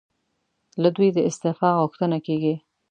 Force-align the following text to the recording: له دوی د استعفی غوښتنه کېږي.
له 0.81 0.89
دوی 0.95 1.09
د 1.13 1.17
استعفی 1.29 1.71
غوښتنه 1.81 2.17
کېږي. 2.25 2.53